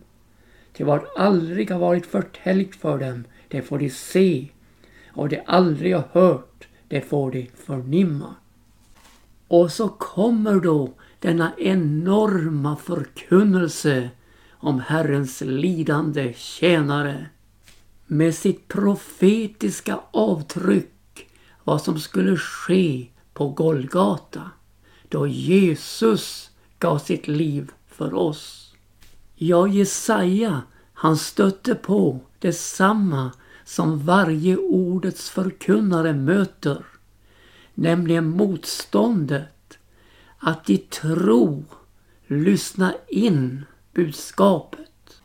Ty 0.74 0.84
vad 0.84 1.02
aldrig 1.18 1.72
har 1.72 1.80
varit 1.80 2.06
förtäljt 2.06 2.76
för 2.76 3.00
dem, 3.00 3.24
det 3.48 3.62
får 3.62 3.80
de 3.80 3.90
se. 3.90 4.50
Och 5.14 5.30
det 5.30 5.44
aldrig 5.46 5.96
har 5.96 6.08
hört, 6.12 6.68
det 6.88 7.02
får 7.02 7.32
de 7.32 7.50
förnimma. 7.56 8.36
Och 9.48 9.72
så 9.72 9.90
kommer 9.90 10.60
då 10.60 10.94
denna 11.20 11.52
enorma 11.58 12.76
förkunnelse 12.76 14.10
om 14.52 14.80
Herrens 14.80 15.42
lidande 15.42 16.34
tjänare 16.38 17.26
med 18.08 18.36
sitt 18.36 18.68
profetiska 18.68 20.00
avtryck 20.12 21.28
vad 21.64 21.82
som 21.82 22.00
skulle 22.00 22.38
ske 22.38 23.08
på 23.34 23.50
Golgata 23.50 24.52
då 25.10 25.28
Jesus 25.28 26.52
gav 26.80 26.98
sitt 26.98 27.28
liv 27.28 27.72
för 28.04 28.14
oss. 28.14 28.74
Ja, 29.36 29.68
Jesaja, 29.68 30.62
han 30.94 31.18
stötte 31.18 31.76
på 31.76 32.20
detsamma 32.40 33.32
som 33.66 34.00
varje 34.06 34.58
ordets 34.58 35.30
förkunnare 35.30 36.14
möter. 36.14 36.86
Nämligen 37.74 38.30
motståndet 38.30 39.78
att 40.38 40.70
i 40.70 40.78
tro 40.78 41.66
lyssna 42.28 42.94
in 43.08 43.66
budskapet. 43.94 45.22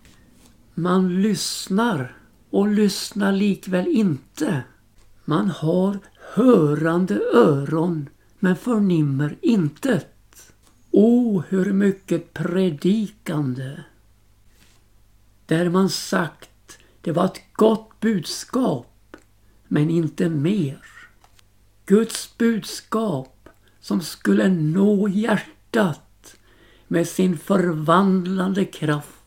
Man 0.74 1.22
lyssnar 1.22 2.16
och 2.50 2.68
lyssnar 2.68 3.32
likväl 3.32 3.86
inte. 3.88 4.62
Man 5.24 5.50
har 5.50 5.98
hörande 6.34 7.20
öron 7.34 8.08
men 8.38 8.56
förnimmer 8.56 9.36
intet. 9.42 10.17
O, 10.90 11.42
hur 11.48 11.72
mycket 11.72 12.34
predikande! 12.34 13.84
Där 15.46 15.70
man 15.70 15.90
sagt 15.90 16.78
det 17.00 17.12
var 17.12 17.24
ett 17.24 17.42
gott 17.52 18.00
budskap, 18.00 19.16
men 19.68 19.90
inte 19.90 20.28
mer. 20.28 20.78
Guds 21.86 22.38
budskap 22.38 23.48
som 23.80 24.00
skulle 24.00 24.48
nå 24.48 25.08
hjärtat 25.08 26.36
med 26.88 27.08
sin 27.08 27.38
förvandlande 27.38 28.64
kraft 28.64 29.22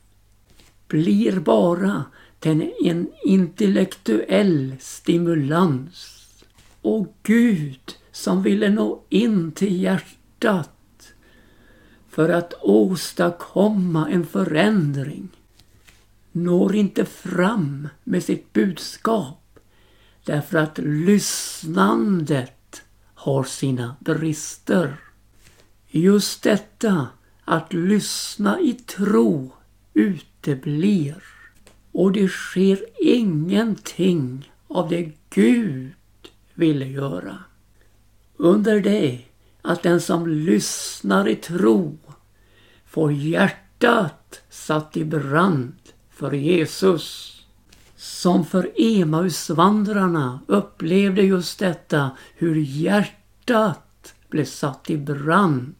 blir 0.87 1.39
bara 1.39 2.05
till 2.39 2.73
en 2.83 3.09
intellektuell 3.23 4.75
stimulans. 4.79 6.17
Och 6.81 7.13
Gud 7.23 7.95
som 8.11 8.43
ville 8.43 8.69
nå 8.69 9.01
in 9.09 9.51
till 9.51 9.81
hjärtat 9.81 10.69
för 12.11 12.29
att 12.29 12.53
åstadkomma 12.61 14.09
en 14.09 14.25
förändring 14.25 15.29
når 16.31 16.75
inte 16.75 17.05
fram 17.05 17.87
med 18.03 18.23
sitt 18.23 18.53
budskap 18.53 19.59
därför 20.25 20.57
att 20.57 20.77
lyssnandet 20.77 22.81
har 23.13 23.43
sina 23.43 23.95
brister. 23.99 24.97
Just 25.87 26.43
detta 26.43 27.07
att 27.45 27.73
lyssna 27.73 28.59
i 28.59 28.73
tro 28.73 29.51
uteblir 29.93 31.23
och 31.91 32.11
det 32.11 32.27
sker 32.27 32.85
ingenting 32.99 34.51
av 34.67 34.89
det 34.89 35.11
Gud 35.29 35.91
ville 36.53 36.85
göra. 36.85 37.37
Under 38.37 38.79
det 38.79 39.21
att 39.61 39.83
den 39.83 40.01
som 40.01 40.27
lyssnar 40.27 41.27
i 41.27 41.35
tro 41.35 41.97
får 42.85 43.11
hjärtat 43.11 44.41
satt 44.49 44.97
i 44.97 45.05
brand 45.05 45.75
för 46.09 46.31
Jesus. 46.31 47.37
Som 47.95 48.45
för 48.45 48.71
Emausvandrarna 48.75 50.39
upplevde 50.47 51.21
just 51.21 51.59
detta 51.59 52.11
hur 52.35 52.55
hjärtat 52.55 54.13
blev 54.29 54.45
satt 54.45 54.89
i 54.89 54.97
brand 54.97 55.75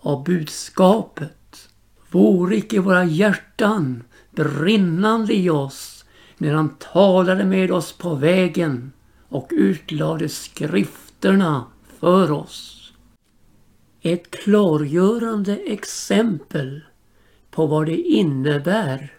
av 0.00 0.24
budskapet. 0.24 1.68
Vore 2.10 2.56
icke 2.56 2.80
våra 2.80 3.04
hjärtan 3.04 4.02
brinnande 4.30 5.34
i 5.34 5.50
oss 5.50 6.04
när 6.38 6.54
han 6.54 6.76
talade 6.76 7.44
med 7.44 7.70
oss 7.70 7.92
på 7.92 8.14
vägen 8.14 8.92
och 9.28 9.48
utlade 9.50 10.28
skrifterna 10.28 11.64
för 12.00 12.30
oss. 12.30 12.83
Ett 14.06 14.30
klargörande 14.30 15.56
exempel 15.56 16.80
på 17.50 17.66
vad 17.66 17.86
det 17.86 17.96
innebär 17.96 19.12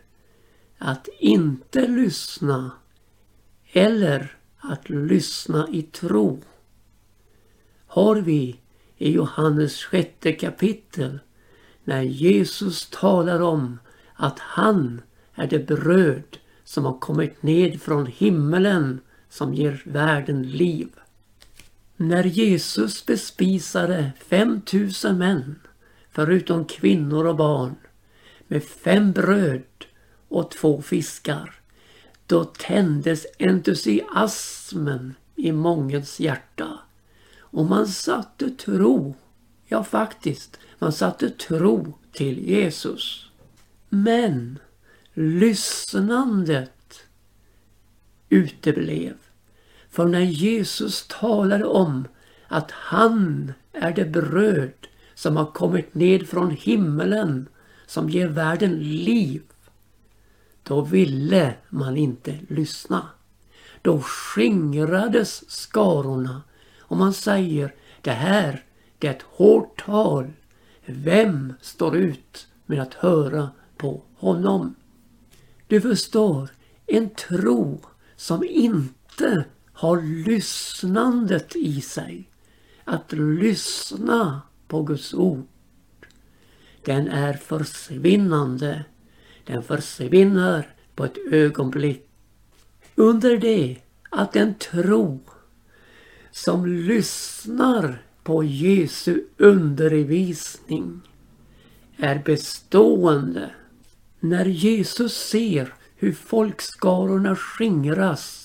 att 0.78 1.10
inte 1.20 1.88
lyssna 1.88 2.72
eller 3.72 4.38
att 4.58 4.90
lyssna 4.90 5.68
i 5.72 5.82
tro 5.82 6.42
har 7.88 8.16
vi 8.16 8.60
i 8.98 9.12
Johannes 9.12 9.84
sjätte 9.84 10.32
kapitel 10.32 11.20
när 11.84 12.02
Jesus 12.02 12.90
talar 12.90 13.42
om 13.42 13.80
att 14.14 14.40
han 14.40 15.02
är 15.36 15.48
det 15.48 15.68
bröd 15.68 16.38
som 16.64 16.86
har 16.86 17.00
kommit 17.00 17.44
ned 17.44 17.82
från 17.82 18.06
himmelen 18.06 19.00
som 19.30 19.54
ger 19.54 19.84
världen 19.86 20.44
liv. 20.44 20.90
När 21.98 22.24
Jesus 22.24 23.06
bespisade 23.06 24.12
5000 24.28 25.18
män 25.18 25.60
förutom 26.12 26.66
kvinnor 26.66 27.26
och 27.26 27.36
barn, 27.36 27.76
med 28.48 28.64
fem 28.64 29.12
bröd 29.12 29.64
och 30.28 30.52
två 30.52 30.82
fiskar. 30.82 31.56
Då 32.28 32.44
tändes 32.44 33.26
entusiasmen 33.40 35.16
i 35.36 35.52
mångens 35.52 36.20
hjärta. 36.20 36.80
Och 37.38 37.66
man 37.66 37.88
satte 37.88 38.50
tro, 38.50 39.16
ja 39.66 39.84
faktiskt, 39.84 40.60
man 40.80 40.94
satte 40.94 41.30
tro 41.30 41.94
till 42.12 42.50
Jesus. 42.50 43.30
Men 43.90 44.60
lyssnandet 45.14 47.08
uteblev. 48.30 49.16
För 49.96 50.06
när 50.06 50.22
Jesus 50.22 51.08
talade 51.08 51.66
om 51.66 52.08
att 52.48 52.72
han 52.72 53.54
är 53.74 53.94
det 53.94 54.06
bröd 54.06 54.88
som 55.14 55.38
har 55.38 55.46
kommit 55.46 55.94
ned 55.94 56.28
från 56.28 56.52
himmelen 56.52 57.48
som 57.86 58.10
ger 58.10 58.28
världen 58.28 58.80
liv. 58.80 59.42
Då 60.64 60.82
ville 60.82 61.54
man 61.70 61.98
inte 61.98 62.40
lyssna. 62.50 63.10
Då 63.82 64.02
skingrades 64.02 65.52
skarorna 65.52 66.42
och 66.80 66.98
man 66.98 67.14
säger 67.14 67.74
det 68.02 68.12
här 68.12 68.64
det 69.00 69.08
är 69.08 69.12
ett 69.12 69.26
hårt 69.30 69.86
tal. 69.86 70.34
Vem 70.86 71.54
står 71.62 71.96
ut 71.96 72.48
med 72.66 72.82
att 72.82 72.94
höra 72.94 73.50
på 73.78 74.04
honom? 74.16 74.76
Du 75.68 75.82
förstår, 75.82 76.50
en 76.86 77.10
tro 77.10 77.82
som 78.16 78.44
inte 78.44 79.46
har 79.76 80.02
lyssnandet 80.02 81.56
i 81.56 81.82
sig. 81.82 82.30
Att 82.84 83.14
lyssna 83.14 84.42
på 84.68 84.84
Guds 84.84 85.14
ord. 85.14 85.48
Den 86.86 87.08
är 87.08 87.34
försvinnande. 87.34 88.86
Den 89.44 89.64
försvinner 89.64 90.76
på 90.96 91.06
ett 91.06 91.18
ögonblick. 91.32 92.10
Under 92.96 93.38
det 93.38 93.78
att 94.10 94.36
en 94.36 94.54
tro 94.54 95.20
som 96.32 96.66
lyssnar 96.66 98.02
på 98.24 98.44
Jesu 98.44 99.24
undervisning 99.38 101.02
är 101.98 102.24
bestående. 102.26 103.50
När 104.20 104.46
Jesus 104.46 105.14
ser 105.14 105.74
hur 105.96 106.14
folkskarorna 106.14 107.36
skingras 107.36 108.45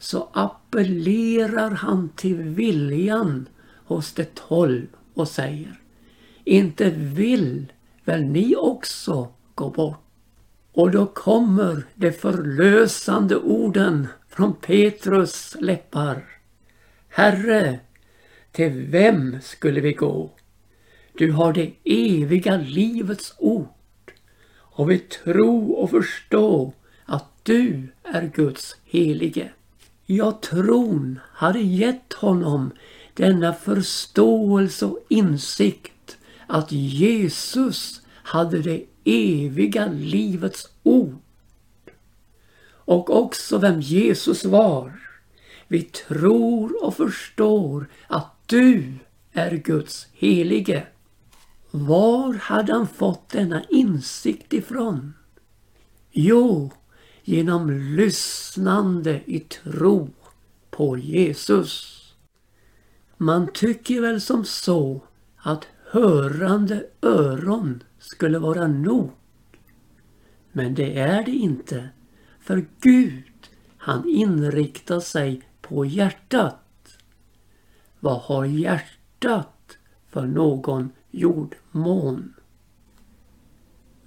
så 0.00 0.28
appellerar 0.32 1.70
han 1.70 2.08
till 2.08 2.36
viljan 2.36 3.48
hos 3.84 4.12
de 4.12 4.24
tolv 4.24 4.86
och 5.14 5.28
säger 5.28 5.80
Inte 6.44 6.90
vill 6.90 7.72
väl 8.04 8.24
ni 8.24 8.56
också 8.56 9.28
gå 9.54 9.70
bort? 9.70 10.04
Och 10.72 10.90
då 10.90 11.06
kommer 11.06 11.86
de 11.94 12.12
förlösande 12.12 13.36
orden 13.36 14.08
från 14.28 14.54
Petrus 14.54 15.56
läppar. 15.60 16.24
Herre, 17.08 17.80
till 18.52 18.72
vem 18.72 19.40
skulle 19.42 19.80
vi 19.80 19.92
gå? 19.92 20.30
Du 21.18 21.32
har 21.32 21.52
det 21.52 21.72
eviga 21.84 22.56
livets 22.56 23.34
ord 23.38 24.12
och 24.56 24.90
vi 24.90 24.98
tro 24.98 25.72
och 25.72 25.90
förstå 25.90 26.72
att 27.04 27.26
du 27.42 27.88
är 28.02 28.30
Guds 28.34 28.76
helige. 28.84 29.50
Ja, 30.12 30.32
tron 30.42 31.20
hade 31.32 31.60
gett 31.60 32.12
honom 32.12 32.70
denna 33.14 33.52
förståelse 33.52 34.86
och 34.86 35.06
insikt 35.08 36.18
att 36.46 36.72
Jesus 36.72 38.02
hade 38.08 38.58
det 38.58 38.84
eviga 39.04 39.86
livets 39.86 40.68
ord. 40.82 41.20
Och 42.70 43.10
också 43.10 43.58
vem 43.58 43.80
Jesus 43.80 44.44
var. 44.44 45.00
Vi 45.68 45.82
tror 45.82 46.84
och 46.84 46.96
förstår 46.96 47.86
att 48.06 48.34
du 48.46 48.94
är 49.32 49.56
Guds 49.56 50.06
helige. 50.12 50.86
Var 51.70 52.34
hade 52.34 52.72
han 52.72 52.88
fått 52.88 53.28
denna 53.28 53.64
insikt 53.64 54.52
ifrån? 54.52 55.14
Jo, 56.12 56.70
genom 57.30 57.70
lyssnande 57.70 59.22
i 59.26 59.40
tro 59.40 60.10
på 60.70 60.98
Jesus. 60.98 61.96
Man 63.16 63.52
tycker 63.52 64.00
väl 64.00 64.20
som 64.20 64.44
så 64.44 65.00
att 65.36 65.66
hörande 65.90 66.86
öron 67.02 67.82
skulle 67.98 68.38
vara 68.38 68.66
nog. 68.66 69.10
Men 70.52 70.74
det 70.74 70.98
är 70.98 71.24
det 71.24 71.30
inte. 71.30 71.88
För 72.40 72.66
Gud, 72.80 73.50
han 73.76 74.08
inriktar 74.08 75.00
sig 75.00 75.42
på 75.60 75.84
hjärtat. 75.84 76.98
Vad 78.00 78.20
har 78.20 78.44
hjärtat 78.44 79.78
för 80.08 80.26
någon 80.26 80.90
jordmån? 81.10 82.34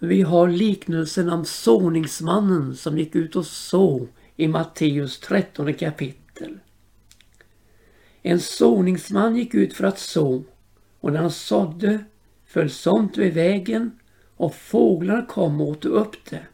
Vi 0.05 0.21
har 0.21 0.47
liknelsen 0.47 1.29
om 1.29 1.45
såningsmannen 1.45 2.75
som 2.75 2.97
gick 2.97 3.15
ut 3.15 3.35
och 3.35 3.45
så 3.45 4.07
i 4.35 4.47
Matteus 4.47 5.19
13 5.19 5.73
kapitel. 5.73 6.59
En 8.21 8.39
såningsman 8.39 9.35
gick 9.35 9.53
ut 9.53 9.73
för 9.73 9.83
att 9.83 9.99
så 9.99 10.43
och 10.99 11.13
när 11.13 11.19
han 11.19 11.31
sådde 11.31 11.99
föll 12.45 12.69
sånt 12.69 13.17
vid 13.17 13.33
vägen 13.33 13.99
och 14.35 14.55
fåglar 14.55 15.25
kom 15.25 15.61
och 15.61 15.67
åt 15.67 15.85
upp 15.85 16.29
det. 16.29 16.47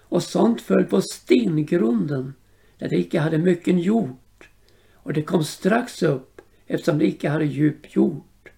Och 0.00 0.22
sånt 0.22 0.60
föll 0.60 0.84
på 0.84 1.02
stengrunden 1.02 2.34
där 2.78 2.88
det 2.88 2.98
icke 2.98 3.20
hade 3.20 3.38
mycken 3.38 3.78
jord 3.78 4.48
och 4.92 5.12
det 5.12 5.22
kom 5.22 5.44
strax 5.44 6.02
upp 6.02 6.40
eftersom 6.66 6.98
det 6.98 7.06
icke 7.06 7.28
hade 7.28 7.44
djup 7.44 7.96
jord. 7.96 8.50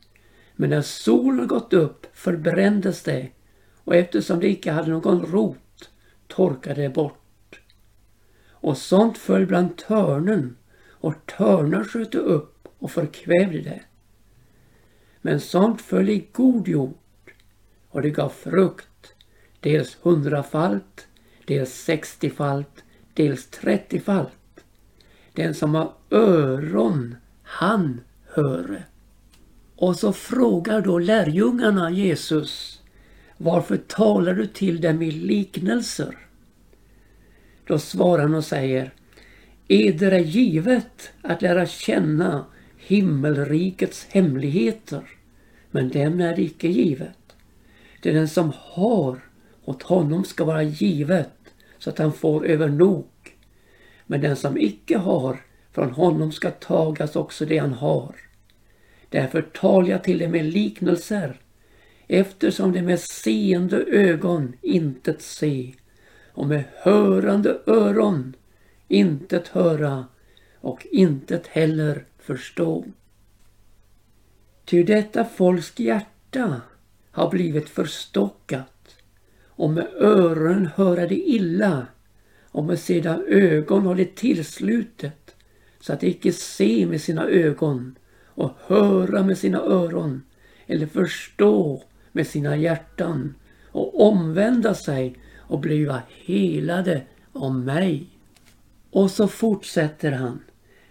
Men 0.55 0.71
när 0.71 0.83
solen 0.83 1.47
gått 1.47 1.73
upp 1.73 2.07
förbrändes 2.13 3.03
det 3.03 3.31
och 3.87 3.95
eftersom 3.95 4.41
det 4.41 4.49
icke 4.49 4.73
hade 4.73 4.91
någon 4.91 5.27
rot 5.27 5.91
torkade 6.27 6.83
det 6.83 6.89
bort. 6.89 7.61
Och 8.49 8.79
sånt 8.79 9.19
föll 9.19 9.47
bland 9.47 9.77
törnen 9.77 10.57
och 10.89 11.15
törnar 11.27 11.85
sköt 11.85 12.15
upp 12.15 12.69
och 12.79 12.91
förkvävde 12.91 13.61
det. 13.61 13.81
Men 15.23 15.41
sånt 15.41 15.81
föll 15.81 16.09
i 16.09 16.29
god 16.33 16.69
jord 16.69 17.33
och 17.89 18.03
det 18.03 18.11
gav 18.11 18.29
frukt, 18.29 19.15
dels 19.61 19.97
hundrafalt, 20.03 21.07
dels 21.45 21.75
sextiofalt, 21.75 22.85
dels 23.15 23.47
trettiofalt. 23.47 24.65
Den 25.33 25.55
som 25.55 25.75
har 25.75 25.93
öron, 26.11 27.17
han 27.43 28.01
höre. 28.27 28.83
Och 29.77 29.97
så 29.97 30.13
frågar 30.13 30.81
då 30.81 30.99
lärjungarna 30.99 31.91
Jesus, 31.91 32.83
varför 33.37 33.77
talar 33.77 34.35
du 34.35 34.47
till 34.47 34.81
dem 34.81 35.03
i 35.03 35.11
liknelser? 35.11 36.19
Då 37.67 37.79
svarar 37.79 38.23
han 38.23 38.35
och 38.35 38.45
säger, 38.45 38.91
Eder 39.69 40.13
är 40.13 40.19
givet 40.19 41.13
att 41.23 41.43
lära 41.43 41.67
känna 41.67 42.47
himmelrikets 42.77 44.07
hemligheter, 44.11 45.03
men 45.71 45.89
dem 45.89 46.21
är 46.21 46.37
det 46.37 46.43
icke 46.43 46.69
givet. 46.69 47.37
Det 48.03 48.11
är 48.11 48.15
den 48.15 48.29
som 48.29 48.53
har, 48.57 49.19
åt 49.65 49.83
honom 49.83 50.25
ska 50.25 50.45
vara 50.45 50.63
givet, 50.63 51.33
så 51.79 51.91
att 51.91 51.99
han 51.99 52.13
får 52.13 52.47
över 52.47 52.69
nog. 52.69 53.07
Men 54.07 54.21
den 54.21 54.37
som 54.37 54.59
icke 54.59 54.99
har, 54.99 55.41
från 55.73 55.91
honom 55.91 56.33
ska 56.33 56.51
tagas 56.51 57.17
också 57.17 57.45
det 57.45 57.59
han 57.59 57.73
har. 57.73 58.15
Därför 59.09 59.43
talar 59.43 59.89
jag 59.89 60.05
till 60.05 60.19
dem 60.19 60.31
med 60.31 60.45
liknelser, 60.45 61.41
eftersom 62.09 62.73
de 62.73 62.83
med 62.83 63.01
seende 63.01 63.77
ögon 63.77 64.53
intet 64.63 65.23
se 65.23 65.75
och 66.33 66.47
med 66.47 66.65
hörande 66.77 67.61
öron 67.67 68.37
intet 68.89 69.49
höra 69.49 70.07
och 70.61 70.87
intet 70.91 71.47
heller 71.47 72.05
förstå. 72.19 72.85
Ty 74.65 74.83
detta 74.83 75.25
folks 75.25 75.79
hjärta 75.79 76.61
har 77.11 77.31
blivit 77.31 77.69
förstockat 77.69 78.97
och 79.47 79.71
med 79.71 79.87
öronen 79.95 80.71
höra 80.77 81.07
det 81.07 81.29
illa 81.29 81.87
och 82.43 82.65
med 82.65 82.79
sina 82.79 83.19
ögon 83.19 83.87
har 83.87 83.95
det 83.95 84.17
tillslutet 84.17 85.37
så 85.81 85.93
att 85.93 86.01
de 86.01 86.07
icke 86.07 86.33
se 86.33 86.87
med 86.87 87.01
sina 87.01 87.25
ögon 87.25 87.99
och 88.25 88.53
höra 88.67 89.23
med 89.23 89.39
sina 89.39 89.59
öron 89.59 90.23
eller 90.67 90.87
förstå 90.87 91.83
med 92.17 92.27
sina 92.27 92.57
hjärtan 92.57 93.35
och 93.67 94.07
omvända 94.09 94.75
sig 94.75 95.19
och 95.39 95.61
bliva 95.61 96.03
helade 96.25 97.03
av 97.33 97.55
mig. 97.55 98.07
Och 98.91 99.11
så 99.11 99.29
fortsätter 99.29 100.13
han. 100.13 100.41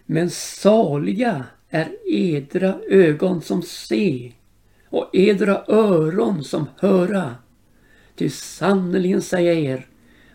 Men 0.05 0.29
saliga 0.29 1.45
är 1.69 1.89
edra 2.11 2.75
ögon 2.89 3.41
som 3.41 3.61
se 3.61 4.33
och 4.89 5.09
edra 5.13 5.63
öron 5.67 6.43
som 6.43 6.67
höra. 6.77 7.35
Ty 8.15 8.29
sannerligen 8.29 9.21
säger 9.21 9.53
jag 9.53 9.63
er, 9.63 9.87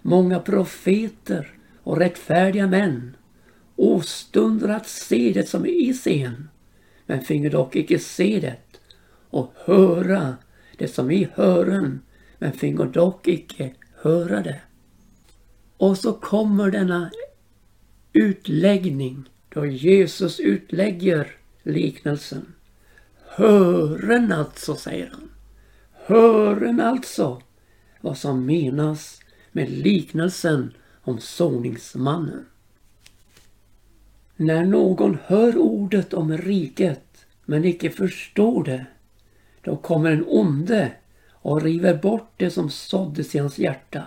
många 0.03 0.39
profeter 0.41 1.53
och 1.83 1.99
rättfärdiga 1.99 2.67
män 2.67 3.17
ostunder 3.77 4.69
att 4.69 4.89
se 4.89 5.33
det 5.35 5.49
som 5.49 5.67
i 5.67 5.93
scen, 5.93 6.49
men 7.07 7.21
finge 7.21 7.49
dock 7.49 7.77
icke 7.77 7.99
se 7.99 8.41
det, 8.41 8.57
och 9.31 9.55
höra 9.65 10.37
det 10.81 10.89
som 10.89 11.09
vi 11.09 11.29
hören, 11.35 12.01
men 12.39 12.53
fingo 12.53 12.85
dock 12.85 13.29
icke 13.29 13.75
höra 14.03 14.43
det. 14.43 14.61
Och 15.77 15.99
så 15.99 16.13
kommer 16.13 16.71
denna 16.71 17.11
utläggning 18.13 19.31
då 19.49 19.67
Jesus 19.67 20.41
utlägger 20.41 21.37
liknelsen. 21.63 22.53
Hören 23.29 24.33
alltså, 24.33 24.75
säger 24.75 25.11
han. 25.13 25.31
Hören 26.07 26.81
alltså 26.81 27.43
vad 28.01 28.19
som 28.19 28.47
menas 28.47 29.21
med 29.53 29.71
liknelsen 29.71 30.73
om 31.03 31.21
såningsmannen. 31.21 32.47
När 34.37 34.65
någon 34.65 35.19
hör 35.25 35.57
ordet 35.57 36.15
om 36.15 36.39
riket 36.39 37.27
men 37.45 37.65
icke 37.65 37.91
förstår 37.91 38.65
det, 38.65 38.87
då 39.63 39.77
kommer 39.77 40.11
en 40.11 40.25
onde 40.29 40.93
och 41.33 41.63
river 41.63 41.95
bort 41.95 42.33
det 42.37 42.51
som 42.51 42.71
såddes 42.71 43.35
i 43.35 43.39
hans 43.39 43.59
hjärta. 43.59 44.07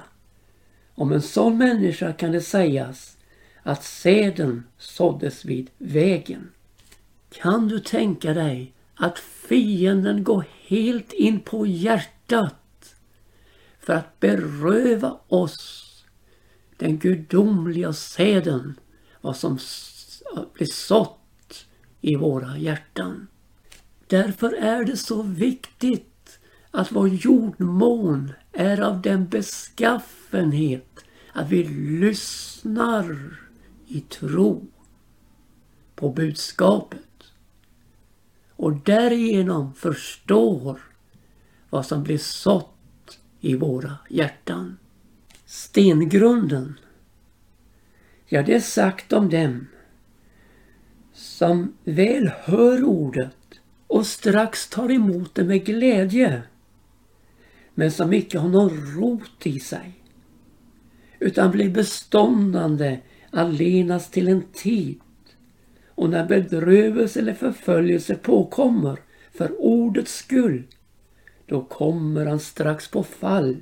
Om 0.95 1.11
en 1.11 1.21
sån 1.21 1.57
människa 1.57 2.13
kan 2.13 2.31
det 2.31 2.41
sägas 2.41 3.17
att 3.63 3.83
säden 3.83 4.63
såddes 4.77 5.45
vid 5.45 5.69
vägen. 5.77 6.51
Kan 7.29 7.67
du 7.67 7.79
tänka 7.79 8.33
dig 8.33 8.73
att 8.95 9.19
fienden 9.19 10.23
går 10.23 10.45
helt 10.67 11.13
in 11.13 11.39
på 11.39 11.65
hjärtat 11.65 12.95
för 13.79 13.93
att 13.93 14.19
beröva 14.19 15.17
oss 15.27 15.89
den 16.77 16.97
gudomliga 16.97 17.93
säden, 17.93 18.79
vad 19.21 19.37
som 19.37 19.59
blir 20.53 20.67
sått 20.67 21.65
i 22.01 22.15
våra 22.15 22.57
hjärtan. 22.57 23.27
Därför 24.13 24.53
är 24.53 24.85
det 24.85 24.97
så 24.97 25.21
viktigt 25.21 26.39
att 26.71 26.91
vår 26.91 27.09
jordmån 27.09 28.33
är 28.51 28.81
av 28.81 29.01
den 29.01 29.27
beskaffenhet 29.27 31.05
att 31.33 31.49
vi 31.49 31.63
lyssnar 31.99 33.37
i 33.87 34.01
tro 34.01 34.67
på 35.95 36.09
budskapet 36.09 37.23
och 38.55 38.73
därigenom 38.73 39.73
förstår 39.73 40.79
vad 41.69 41.85
som 41.85 42.03
blir 42.03 42.17
sått 42.17 43.19
i 43.39 43.55
våra 43.55 43.97
hjärtan. 44.09 44.77
Stengrunden, 45.45 46.79
ja 48.25 48.43
det 48.43 48.55
är 48.55 48.59
sagt 48.59 49.13
om 49.13 49.29
dem 49.29 49.67
som 51.13 51.73
väl 51.83 52.27
hör 52.27 52.83
ordet 52.83 53.42
och 53.93 54.07
strax 54.07 54.67
tar 54.69 54.91
emot 54.91 55.35
det 55.35 55.43
med 55.43 55.65
glädje 55.65 56.43
men 57.73 57.91
som 57.91 58.13
icke 58.13 58.39
har 58.39 58.49
någon 58.49 58.95
rot 58.95 59.45
i 59.45 59.59
sig 59.59 59.93
utan 61.19 61.51
blir 61.51 61.69
beståndande 61.69 62.99
allenast 63.31 64.13
till 64.13 64.27
en 64.27 64.43
tid 64.53 64.99
och 65.87 66.09
när 66.09 66.25
bedrövelse 66.25 67.19
eller 67.19 67.33
förföljelse 67.33 68.15
påkommer 68.15 68.99
för 69.31 69.61
ordets 69.61 70.15
skull 70.15 70.63
då 71.45 71.63
kommer 71.63 72.25
han 72.25 72.39
strax 72.39 72.87
på 72.87 73.03
fall. 73.03 73.57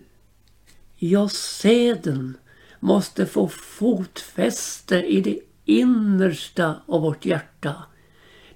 Ja, 0.95 1.29
seden 1.29 2.37
måste 2.79 3.25
få 3.25 3.47
fotfäste 3.47 4.95
i 4.95 5.21
det 5.21 5.39
innersta 5.65 6.75
av 6.85 7.01
vårt 7.01 7.25
hjärta. 7.25 7.75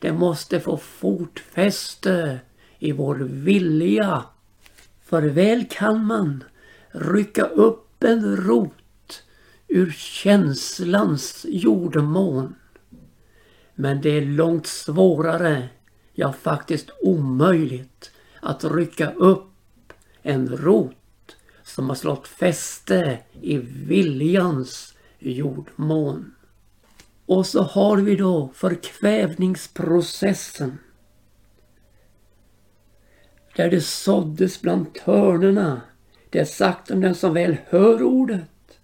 Det 0.06 0.14
måste 0.14 0.60
få 0.60 0.78
fotfäste 0.78 2.40
i 2.80 2.92
vår 2.92 3.16
vilja. 3.16 4.24
För 5.06 5.22
väl 5.22 5.66
kan 5.70 6.06
man 6.06 6.44
rycka 6.92 7.44
upp 7.46 8.04
en 8.04 8.38
rot 8.38 9.24
ur 9.68 9.92
känslans 9.92 11.46
jordmån. 11.50 12.56
Men 13.76 14.02
det 14.02 14.10
är 14.10 14.26
långt 14.26 14.68
svårare, 14.68 15.70
ja 16.14 16.34
faktiskt 16.34 16.90
omöjligt, 17.02 18.12
att 18.42 18.64
rycka 18.64 19.12
upp 19.12 19.94
en 20.22 20.58
rot 20.58 21.36
som 21.64 21.90
har 21.90 21.96
slått 21.96 22.28
fäste 22.28 23.20
i 23.42 23.58
viljans 23.58 24.94
jordmån. 25.20 26.36
Och 27.26 27.46
så 27.46 27.62
har 27.62 27.98
vi 27.98 28.16
då 28.16 28.50
förkvävningsprocessen. 28.54 30.80
Där 33.56 33.70
det 33.70 33.82
såddes 33.82 34.62
bland 34.62 34.94
törnerna. 34.94 35.82
Det 36.30 36.40
är 36.40 36.46
sagt 36.46 36.92
om 36.92 37.02
den 37.02 37.16
som 37.16 37.34
väl 37.34 37.58
hör 37.68 38.04
ordet. 38.04 38.80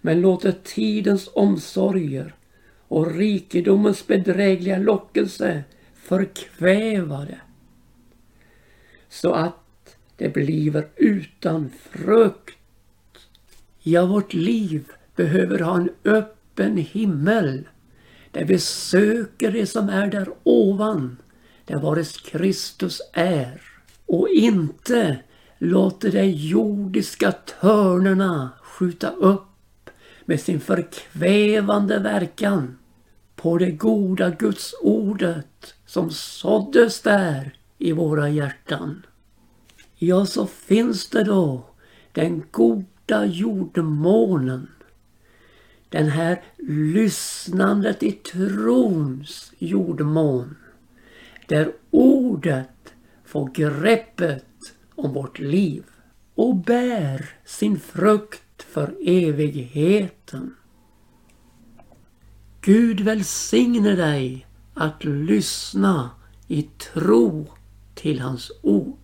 Men 0.00 0.20
låter 0.20 0.54
tidens 0.64 1.30
omsorger 1.34 2.34
och 2.88 3.14
rikedomens 3.14 4.06
bedrägliga 4.06 4.78
lockelse 4.78 5.64
förkväva 5.94 7.24
det. 7.24 7.40
Så 9.08 9.32
att 9.32 9.96
det 10.16 10.28
bliver 10.28 10.88
utan 10.96 11.70
frukt. 11.90 12.56
Ja, 13.82 14.06
vårt 14.06 14.34
liv 14.34 14.88
behöver 15.16 15.58
ha 15.58 15.76
en 15.76 15.90
öppen 16.04 16.41
öppen 16.52 16.76
himmel 16.76 17.68
där 18.30 18.44
vi 18.44 18.58
söker 18.58 19.52
det 19.52 19.66
som 19.66 19.88
är 19.88 20.06
där 20.06 20.28
ovan, 20.42 21.16
där 21.64 21.76
vares 21.76 22.16
Kristus 22.16 23.00
är 23.12 23.60
och 24.06 24.28
inte 24.28 25.18
låter 25.58 26.12
de 26.12 26.24
jordiska 26.24 27.32
törnerna 27.32 28.50
skjuta 28.62 29.10
upp 29.10 29.90
med 30.24 30.40
sin 30.40 30.60
förkvävande 30.60 31.98
verkan 31.98 32.78
på 33.36 33.58
det 33.58 33.70
goda 33.70 34.30
Guds 34.30 34.74
ordet 34.82 35.74
som 35.86 36.10
såddes 36.10 37.00
där 37.00 37.54
i 37.78 37.92
våra 37.92 38.28
hjärtan. 38.28 39.06
Ja, 39.96 40.26
så 40.26 40.46
finns 40.46 41.08
det 41.08 41.24
då 41.24 41.64
den 42.12 42.42
goda 42.50 43.26
jordmånen 43.26 44.68
den 45.92 46.08
här 46.08 46.42
lyssnandet 46.68 48.02
i 48.02 48.12
trons 48.12 49.52
jordmån. 49.58 50.56
Där 51.46 51.72
ordet 51.90 52.94
får 53.24 53.50
greppet 53.54 54.46
om 54.94 55.12
vårt 55.12 55.38
liv 55.38 55.84
och 56.34 56.56
bär 56.56 57.30
sin 57.44 57.80
frukt 57.80 58.62
för 58.62 58.94
evigheten. 59.06 60.54
Gud 62.60 63.00
välsigne 63.00 63.94
dig 63.94 64.46
att 64.74 65.04
lyssna 65.04 66.10
i 66.48 66.62
tro 66.62 67.46
till 67.94 68.20
hans 68.20 68.52
ord. 68.62 69.01